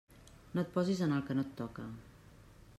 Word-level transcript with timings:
No 0.55 0.63
et 0.65 0.71
posis 0.77 1.03
en 1.07 1.13
el 1.19 1.23
que 1.29 1.37
no 1.41 1.45
et 1.47 1.53
toca. 1.63 1.89